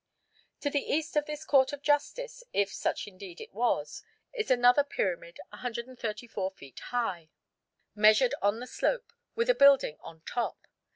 To 0.61 0.71
the 0.71 0.81
east 0.81 1.15
of 1.15 1.27
this 1.27 1.45
Court 1.45 1.73
of 1.73 1.83
Justice, 1.83 2.43
if 2.53 2.73
such 2.73 3.05
indeed 3.05 3.39
it 3.39 3.53
was, 3.53 4.01
is 4.33 4.49
another 4.49 4.83
pyramid 4.83 5.39
134 5.49 6.49
feet 6.49 6.79
high, 6.79 7.29
measured 7.93 8.33
on 8.41 8.59
the 8.59 8.65
slope, 8.65 9.13
with 9.35 9.47
a 9.47 9.53
building 9.53 9.97
on 10.01 10.21
top. 10.21 10.65